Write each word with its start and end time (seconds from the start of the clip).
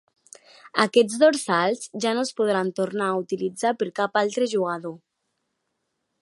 Aquests 0.85 1.17
dorsals 1.23 1.83
ja 2.05 2.13
no 2.19 2.23
es 2.29 2.31
podran 2.41 2.71
tornar 2.79 3.11
a 3.11 3.19
utilitzar 3.19 3.75
per 3.83 3.89
cap 4.01 4.19
altre 4.23 4.49
jugador. 4.57 4.97